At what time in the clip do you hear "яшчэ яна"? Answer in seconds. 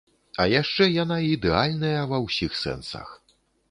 0.53-1.19